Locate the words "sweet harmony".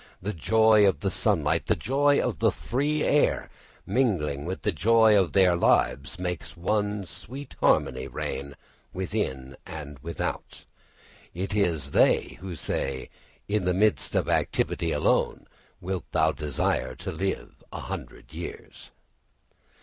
7.05-8.07